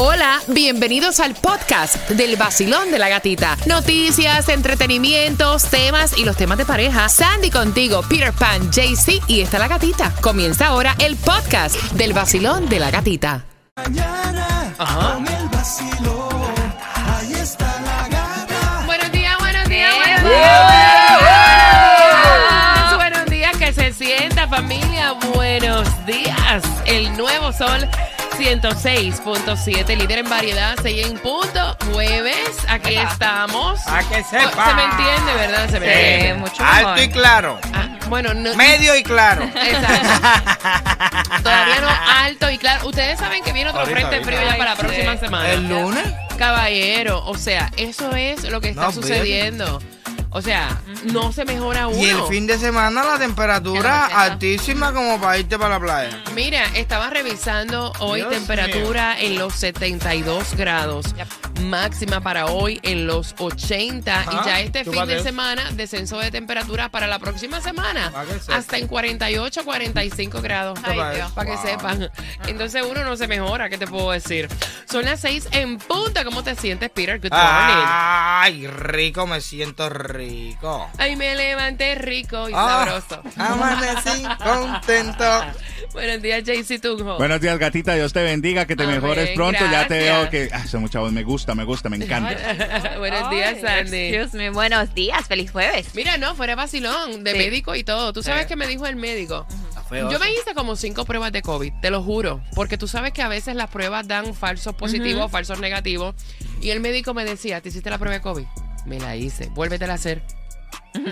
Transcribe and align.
Hola, 0.00 0.40
bienvenidos 0.46 1.18
al 1.18 1.34
podcast 1.34 2.08
del 2.10 2.36
vacilón 2.36 2.92
de 2.92 3.00
la 3.00 3.08
gatita. 3.08 3.56
Noticias, 3.66 4.48
entretenimientos, 4.48 5.64
temas 5.64 6.16
y 6.16 6.24
los 6.24 6.36
temas 6.36 6.56
de 6.56 6.64
pareja. 6.64 7.08
Sandy 7.08 7.50
contigo, 7.50 8.02
Peter 8.08 8.32
Pan, 8.32 8.70
JC 8.70 9.20
y 9.26 9.40
está 9.40 9.58
la 9.58 9.66
gatita. 9.66 10.14
Comienza 10.20 10.68
ahora 10.68 10.94
el 11.00 11.16
podcast 11.16 11.74
del 11.94 12.12
vacilón 12.12 12.68
de 12.68 12.78
la 12.78 12.92
gatita. 12.92 13.44
Mañana 13.76 14.72
con 14.78 15.26
el 15.26 15.48
vacilón. 15.48 16.54
Ahí 16.94 17.32
está 17.32 17.80
la 17.80 18.06
gata. 18.08 18.84
Buenos 18.86 19.10
días, 19.10 19.36
buenos 19.40 19.68
días, 19.68 19.96
buenos 19.96 20.22
¡Buenos 20.22 20.70
días. 22.86 22.94
Buenos 22.94 23.26
días, 23.26 23.56
que 23.56 23.72
se 23.72 23.92
sienta 23.92 24.46
familia. 24.46 25.14
Buenos 25.34 25.88
días. 26.06 26.62
El 26.86 27.16
nuevo 27.16 27.52
sol 27.52 27.88
106.7, 28.36 29.96
líder 29.96 30.18
en 30.18 30.28
variedad, 30.28 30.76
6 30.82 31.06
en 31.06 31.18
punto. 31.18 31.76
Jueves, 31.92 32.50
aquí 32.68 32.94
estamos. 32.96 33.80
A 33.86 34.00
que 34.08 34.20
Oh, 34.20 34.24
sepa. 34.30 34.68
Se 34.68 34.74
me 34.74 34.84
entiende, 34.84 35.34
¿verdad? 35.34 35.70
Se 35.70 35.80
me 35.80 35.86
entiende. 36.16 36.34
mucho 36.34 36.64
Alto 36.64 36.88
mejor. 36.90 37.00
y 37.02 37.08
claro. 37.08 37.58
Ah, 37.72 37.88
bueno, 38.08 38.34
no, 38.34 38.54
Medio 38.54 38.96
y 38.96 39.02
claro. 39.02 39.42
Exacto. 39.54 40.28
Todavía 41.42 41.80
no 41.80 41.88
alto 42.24 42.50
y 42.50 42.58
claro. 42.58 42.86
Ustedes 42.88 43.18
saben 43.18 43.42
que 43.42 43.52
viene 43.52 43.70
otro 43.70 43.80
Ahorita, 43.82 43.96
frente 44.08 44.16
ahorita. 44.16 44.30
frío 44.38 44.50
ya 44.50 44.56
para 44.58 44.70
la 44.70 44.76
próxima 44.76 45.12
sí. 45.14 45.18
semana. 45.20 45.50
¿El 45.50 45.68
lunes? 45.68 46.04
Caballero, 46.38 47.24
o 47.26 47.36
sea, 47.36 47.70
eso 47.76 48.14
es 48.14 48.44
lo 48.44 48.60
que 48.60 48.68
está 48.70 48.82
No, 48.82 48.92
sucediendo. 48.92 49.80
O 50.38 50.40
sea, 50.40 50.80
no 51.12 51.32
se 51.32 51.44
mejora 51.44 51.88
uno. 51.88 51.98
Y 51.98 52.10
el 52.10 52.22
fin 52.28 52.46
de 52.46 52.58
semana 52.58 53.02
la 53.02 53.18
temperatura 53.18 54.06
altísima 54.06 54.92
como 54.92 55.20
para 55.20 55.36
irte 55.36 55.58
para 55.58 55.70
la 55.70 55.80
playa. 55.80 56.22
Mira, 56.32 56.64
estaba 56.76 57.10
revisando 57.10 57.92
hoy 57.98 58.20
Dios 58.20 58.30
temperatura 58.30 59.20
en 59.20 59.36
los 59.36 59.52
72 59.54 60.54
grados. 60.54 61.06
Máxima 61.62 62.20
para 62.20 62.46
hoy 62.46 62.78
en 62.82 63.06
los 63.06 63.34
80. 63.38 64.24
y 64.30 64.46
ya 64.46 64.60
este 64.60 64.84
fin 64.84 65.06
de 65.06 65.22
semana, 65.22 65.70
descenso 65.72 66.18
de 66.18 66.30
temperatura 66.30 66.88
para 66.88 67.06
la 67.06 67.18
próxima 67.18 67.60
semana. 67.60 68.12
Hasta 68.48 68.78
en 68.78 68.86
48, 68.86 69.64
45 69.64 70.40
grados. 70.40 70.78
Ay, 70.84 70.96
Para 70.98 71.14
Dios. 71.14 71.32
Para 71.32 71.50
que 71.50 71.56
Wow. 71.56 71.66
sepan. 71.66 72.10
Entonces 72.46 72.82
uno 72.88 73.04
no 73.04 73.16
se 73.16 73.26
mejora, 73.26 73.68
¿qué 73.68 73.76
te 73.78 73.86
puedo 73.86 74.12
decir? 74.12 74.48
Son 74.90 75.04
las 75.04 75.20
6 75.20 75.48
en 75.52 75.78
punta. 75.78 76.24
¿Cómo 76.24 76.42
te 76.44 76.54
sientes, 76.54 76.90
Peter? 76.90 77.18
Good 77.20 77.30
morning. 77.32 77.84
Ay, 77.86 78.66
rico, 78.66 79.26
me 79.26 79.40
siento 79.40 79.88
rico. 79.88 80.88
Ay, 80.98 81.16
me 81.16 81.34
levanté 81.34 81.94
rico 81.96 82.48
y 82.48 82.52
Ah, 82.54 82.86
sabroso. 82.86 83.22
Amanecí 83.36 84.24
contento. 84.42 85.44
Buenos 85.92 86.22
días, 86.22 86.44
JC 86.44 86.78
Tunjo. 86.80 87.16
Buenos 87.18 87.40
días, 87.40 87.58
gatita. 87.58 87.94
Dios 87.94 88.12
te 88.12 88.22
bendiga, 88.22 88.66
que 88.66 88.76
te 88.76 88.84
Amén, 88.84 88.96
mejores 89.00 89.30
pronto. 89.30 89.58
Ya 89.70 89.86
te 89.88 89.98
veo 89.98 90.28
que. 90.30 90.48
Ah, 90.52 90.62
esa 90.64 90.78
mucha 90.78 91.00
voz 91.00 91.12
me 91.12 91.22
gusta, 91.22 91.47
me 91.54 91.64
gusta, 91.64 91.88
me 91.88 91.96
encanta. 91.96 92.94
Buenos 92.98 93.30
días, 93.30 93.60
Sandy. 93.60 94.14
Excuse 94.14 94.36
me. 94.36 94.50
Buenos 94.50 94.94
días. 94.94 95.26
Feliz 95.26 95.50
jueves. 95.50 95.94
Mira, 95.94 96.16
no, 96.18 96.34
fuera 96.34 96.54
vacilón, 96.54 97.24
de 97.24 97.32
Sí. 97.32 97.38
médico 97.38 97.74
y 97.74 97.84
todo. 97.84 98.12
¿Tú 98.12 98.22
sabes 98.22 98.42
Sí. 98.42 98.48
qué 98.48 98.56
me 98.56 98.66
dijo 98.66 98.86
el 98.86 98.96
médico? 98.96 99.46
Feo 99.88 100.10
Yo 100.10 100.18
me 100.18 100.30
hice 100.30 100.54
como 100.54 100.76
cinco 100.76 101.06
pruebas 101.06 101.32
de 101.32 101.40
COVID, 101.40 101.72
te 101.80 101.90
lo 101.90 102.02
juro. 102.02 102.42
Porque 102.54 102.76
tú 102.76 102.86
sabes 102.88 103.12
que 103.12 103.22
a 103.22 103.28
veces 103.28 103.54
las 103.56 103.70
pruebas 103.70 104.06
dan 104.06 104.34
falsos 104.34 104.74
positivos, 104.74 105.30
falsos 105.30 105.60
negativos. 105.60 106.14
Y 106.60 106.70
el 106.70 106.80
médico 106.80 107.14
me 107.14 107.24
decía, 107.24 107.60
¿te 107.62 107.70
hiciste 107.70 107.88
la 107.88 107.96
prueba 107.98 108.14
de 108.16 108.20
COVID? 108.20 108.44
Me 108.84 109.00
la 109.00 109.16
hice. 109.16 109.46
Vuélvetela 109.54 109.94
a 109.94 109.96
hacer. 109.96 110.22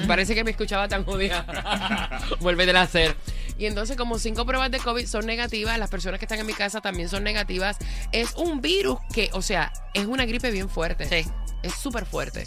Parece 0.06 0.34
que 0.34 0.44
me 0.44 0.50
escuchaba 0.50 0.88
tan 0.88 1.04
jodida. 1.04 1.46
Vuélvetela 2.40 2.80
a 2.80 2.84
hacer. 2.84 3.16
Y 3.58 3.66
entonces, 3.66 3.96
como 3.96 4.18
cinco 4.18 4.44
pruebas 4.44 4.70
de 4.70 4.78
COVID 4.78 5.06
son 5.06 5.26
negativas, 5.26 5.78
las 5.78 5.90
personas 5.90 6.18
que 6.18 6.24
están 6.26 6.38
en 6.40 6.46
mi 6.46 6.52
casa 6.54 6.80
también 6.80 7.08
son 7.08 7.24
negativas. 7.24 7.76
Es 8.12 8.34
un 8.36 8.60
virus 8.60 8.98
que, 9.12 9.30
o 9.32 9.42
sea, 9.42 9.72
es 9.94 10.06
una 10.06 10.26
gripe 10.26 10.50
bien 10.50 10.68
fuerte. 10.68 11.06
Sí. 11.08 11.28
Es 11.62 11.74
súper 11.74 12.04
fuerte. 12.06 12.46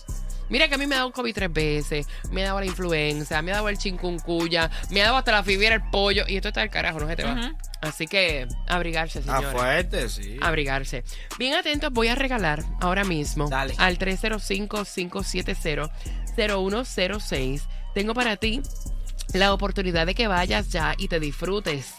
Mira 0.50 0.68
que 0.68 0.76
a 0.76 0.78
mí 0.80 0.88
me 0.88 0.96
ha 0.96 1.00
dado 1.00 1.12
COVID 1.12 1.34
tres 1.34 1.54
veces, 1.54 2.08
me 2.32 2.42
ha 2.42 2.48
dado 2.48 2.60
la 2.60 2.66
influenza, 2.66 3.40
me 3.44 3.52
ha 3.52 3.56
dado 3.56 3.70
el 3.70 3.78
chincuncuya, 3.78 4.72
me 4.89 5.02
ha 5.02 5.06
dado 5.06 5.17
hasta 5.17 5.32
la 5.32 5.44
fibra, 5.44 5.76
el 5.76 5.83
pollo, 5.92 6.23
y 6.28 6.38
esto 6.38 6.48
está 6.48 6.61
del 6.61 6.72
carajo, 6.72 7.00
no 7.00 7.08
se 7.08 7.16
te 7.16 7.23
va. 7.23 7.54
Así 7.82 8.08
que 8.08 8.48
abrigarse, 8.67 9.20
Está 9.20 9.36
señores. 9.38 9.60
fuerte, 9.60 10.10
sí. 10.10 10.38
Abrigarse. 10.42 11.04
Bien 11.38 11.54
atentos, 11.54 11.92
voy 11.94 12.08
a 12.08 12.16
regalar 12.16 12.64
ahora 12.82 13.04
mismo 13.04 13.48
Dale. 13.48 13.76
al 13.78 14.00
305-570-0106. 16.38 17.62
Tengo 17.94 18.14
para 18.14 18.38
ti 18.38 18.62
la 19.34 19.54
oportunidad 19.54 20.06
de 20.06 20.16
que 20.16 20.28
vayas 20.28 20.70
ya 20.70 20.95
y 20.98 21.08
te 21.08 21.20
disfrutes. 21.20 21.95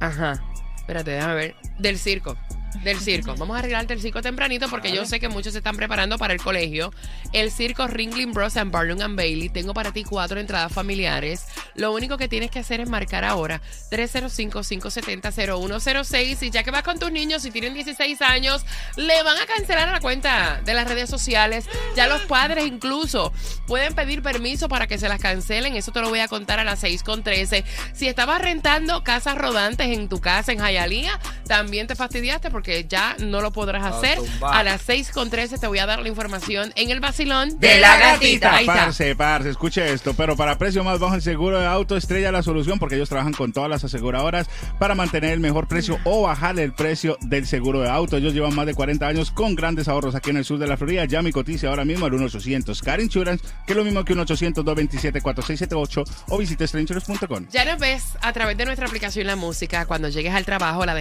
Ajá. 0.00 0.42
Espérate, 0.76 1.10
déjame 1.12 1.34
ver. 1.34 1.56
Del 1.78 1.98
circo. 1.98 2.36
Del 2.82 3.00
circo. 3.00 3.34
Vamos 3.36 3.56
a 3.56 3.60
arreglarte 3.60 3.94
el 3.94 4.00
circo 4.00 4.22
tempranito 4.22 4.68
porque 4.68 4.92
yo 4.92 5.04
sé 5.04 5.18
que 5.18 5.28
muchos 5.28 5.52
se 5.52 5.58
están 5.58 5.76
preparando 5.76 6.18
para 6.18 6.32
el 6.32 6.40
colegio. 6.40 6.92
El 7.32 7.50
circo 7.50 7.86
Ringling 7.86 8.32
Bros. 8.32 8.56
and 8.56 8.70
Barnum 8.70 9.00
and 9.00 9.16
Bailey. 9.16 9.48
Tengo 9.48 9.74
para 9.74 9.92
ti 9.92 10.04
cuatro 10.04 10.38
entradas 10.38 10.72
familiares. 10.72 11.46
Lo 11.74 11.92
único 11.92 12.16
que 12.16 12.28
tienes 12.28 12.50
que 12.50 12.60
hacer 12.60 12.80
es 12.80 12.88
marcar 12.88 13.24
ahora 13.24 13.60
305-570-0106. 13.90 16.42
Y 16.42 16.50
ya 16.50 16.62
que 16.62 16.70
vas 16.70 16.82
con 16.82 16.98
tus 16.98 17.10
niños, 17.10 17.42
si 17.42 17.50
tienen 17.50 17.74
16 17.74 18.20
años, 18.22 18.64
le 18.96 19.22
van 19.22 19.38
a 19.38 19.46
cancelar 19.46 19.88
la 19.88 20.00
cuenta 20.00 20.60
de 20.64 20.74
las 20.74 20.88
redes 20.88 21.10
sociales. 21.10 21.66
Ya 21.96 22.06
los 22.06 22.22
padres 22.22 22.66
incluso 22.66 23.32
pueden 23.66 23.94
pedir 23.94 24.22
permiso 24.22 24.68
para 24.68 24.86
que 24.86 24.98
se 24.98 25.08
las 25.08 25.20
cancelen. 25.20 25.74
Eso 25.74 25.92
te 25.92 26.00
lo 26.00 26.10
voy 26.10 26.20
a 26.20 26.28
contar 26.28 26.60
a 26.60 26.64
las 26.64 26.80
6 26.80 27.02
con 27.02 27.22
13. 27.22 27.64
Si 27.92 28.06
estabas 28.06 28.40
rentando 28.40 29.02
casas 29.04 29.36
rodantes 29.36 29.88
en 29.88 30.08
tu 30.08 30.20
casa 30.20 30.52
en 30.52 30.58
Jayalía, 30.58 31.18
también 31.48 31.86
te 31.86 31.96
fastidiaste 31.96 32.50
porque 32.50 32.86
ya 32.88 33.16
no 33.18 33.40
lo 33.40 33.50
podrás 33.50 33.84
hacer. 33.84 34.18
A 34.42 34.62
las 34.62 34.82
6 34.82 35.10
con 35.10 35.30
13 35.30 35.58
te 35.58 35.66
voy 35.66 35.78
a 35.78 35.86
dar 35.86 36.00
la 36.00 36.08
información 36.08 36.72
en 36.76 36.90
el 36.90 37.00
vacilón 37.00 37.58
De 37.58 37.78
la 37.80 37.98
gatita. 37.98 38.54
Ahí 38.54 38.66
está. 38.66 38.74
Parce, 38.74 39.16
parce, 39.16 39.50
escuche 39.50 39.92
esto. 39.92 40.14
Pero 40.14 40.36
para 40.36 40.58
precio 40.58 40.84
más 40.84 40.98
bajo, 40.98 41.14
el 41.14 41.22
seguro 41.22 41.58
de 41.58 41.66
auto 41.66 41.96
estrella 41.96 42.30
la 42.30 42.42
solución 42.42 42.78
porque 42.78 42.96
ellos 42.96 43.08
trabajan 43.08 43.32
con 43.32 43.52
todas 43.52 43.70
las 43.70 43.82
aseguradoras 43.84 44.48
para 44.78 44.94
mantener 44.94 45.32
el 45.32 45.40
mejor 45.40 45.66
precio 45.66 45.98
o 46.04 46.22
bajar 46.22 46.58
el 46.58 46.72
precio 46.72 47.16
del 47.22 47.46
seguro 47.46 47.80
de 47.80 47.88
auto. 47.88 48.16
Ellos 48.16 48.34
llevan 48.34 48.54
más 48.54 48.66
de 48.66 48.74
40 48.74 49.06
años 49.06 49.30
con 49.30 49.54
grandes 49.54 49.88
ahorros 49.88 50.14
aquí 50.14 50.30
en 50.30 50.36
el 50.36 50.44
sur 50.44 50.58
de 50.58 50.66
la 50.66 50.76
Florida. 50.76 51.04
Llame 51.06 51.30
y 51.30 51.32
cotice 51.32 51.66
ahora 51.66 51.84
mismo 51.84 52.06
al 52.06 52.12
1-800 52.12 52.80
Car 52.82 53.00
Insurance, 53.00 53.44
que 53.66 53.72
es 53.72 53.76
lo 53.76 53.84
mismo 53.84 54.04
que 54.04 54.12
un 54.12 54.20
800-227-4678 54.20 56.04
o 56.28 56.38
visite 56.38 56.66
strangerous.com. 56.66 57.46
Ya 57.50 57.64
nos 57.64 57.78
ves 57.78 58.04
a 58.20 58.32
través 58.32 58.56
de 58.56 58.64
nuestra 58.64 58.86
aplicación 58.86 59.26
La 59.26 59.36
Música. 59.36 59.86
Cuando 59.86 60.08
llegues 60.08 60.34
al 60.34 60.44
trabajo, 60.44 60.84
la 60.84 60.94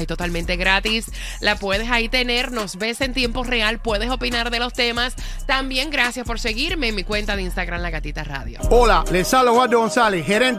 es 0.00 0.06
totalmente 0.06 0.56
gratis. 0.56 1.06
La 1.40 1.56
puedes 1.56 1.90
ahí 1.90 2.08
tener, 2.08 2.52
nos 2.52 2.76
ves 2.76 3.00
en 3.00 3.14
tiempo 3.14 3.44
real, 3.44 3.78
puedes 3.78 4.10
opinar 4.10 4.50
de 4.50 4.58
los 4.58 4.72
temas. 4.72 5.14
También 5.46 5.90
gracias 5.90 6.26
por 6.26 6.38
seguirme 6.38 6.88
en 6.88 6.94
mi 6.94 7.04
cuenta 7.04 7.36
de 7.36 7.42
Instagram 7.42 7.80
La 7.80 7.90
Gatita 7.90 8.24
Radio. 8.24 8.60
Hola, 8.70 9.04
les 9.10 9.32
habla 9.34 9.50
Eduardo 9.50 9.78
González, 9.78 10.26
gerente 10.26 10.52